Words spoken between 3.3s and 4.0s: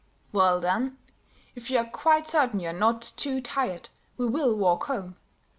tired,